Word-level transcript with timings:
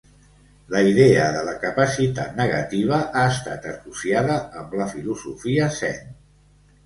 La 0.75 0.79
idea 0.91 1.25
de 1.33 1.41
la 1.49 1.51
capacitat 1.65 2.31
negativa 2.39 2.97
ha 3.21 3.25
estat 3.33 3.67
associada 3.73 4.37
amb 4.63 4.75
la 4.81 4.87
filosofia 4.95 5.71
zen. 5.77 6.11